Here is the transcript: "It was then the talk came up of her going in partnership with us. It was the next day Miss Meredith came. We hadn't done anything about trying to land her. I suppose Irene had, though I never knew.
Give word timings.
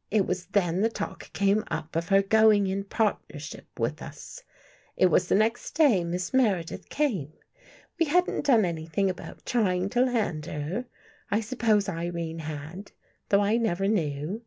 "It 0.20 0.26
was 0.26 0.46
then 0.46 0.80
the 0.80 0.88
talk 0.88 1.30
came 1.34 1.62
up 1.70 1.94
of 1.94 2.08
her 2.08 2.22
going 2.22 2.68
in 2.68 2.84
partnership 2.84 3.66
with 3.78 4.00
us. 4.00 4.42
It 4.96 5.08
was 5.10 5.28
the 5.28 5.34
next 5.34 5.72
day 5.72 6.02
Miss 6.04 6.32
Meredith 6.32 6.88
came. 6.88 7.34
We 8.00 8.06
hadn't 8.06 8.46
done 8.46 8.64
anything 8.64 9.10
about 9.10 9.44
trying 9.44 9.90
to 9.90 10.00
land 10.00 10.46
her. 10.46 10.86
I 11.30 11.42
suppose 11.42 11.86
Irene 11.86 12.38
had, 12.38 12.92
though 13.28 13.42
I 13.42 13.58
never 13.58 13.86
knew. 13.86 14.40